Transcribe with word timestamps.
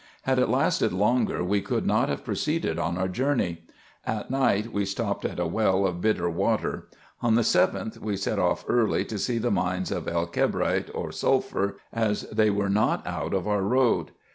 Had 0.23 0.39
it 0.39 0.49
lasted 0.49 0.91
longer 0.93 1.43
we 1.43 1.61
could 1.61 1.85
not 1.85 2.09
have 2.09 2.23
proceeded 2.25 2.79
on 2.79 2.97
our 2.97 3.07
journey. 3.07 3.61
At 4.03 4.31
night 4.31 4.73
we 4.73 4.83
stopped 4.83 5.25
at 5.25 5.37
a 5.39 5.45
well 5.45 5.85
of 5.85 6.01
bitter 6.01 6.27
water. 6.27 6.87
On 7.21 7.35
the 7.35 7.43
7th, 7.43 7.99
we 7.99 8.17
set 8.17 8.39
off 8.39 8.65
early 8.67 9.05
to 9.05 9.19
see 9.19 9.37
the 9.37 9.51
mines 9.51 9.91
of 9.91 10.07
El 10.07 10.25
Kebrite, 10.25 10.89
or 10.95 11.11
sulphur, 11.11 11.77
as 11.93 12.23
they 12.31 12.49
were 12.49 12.67
not 12.67 13.05
out 13.05 13.35
of 13.35 13.47
our 13.47 13.61
road. 13.61 14.09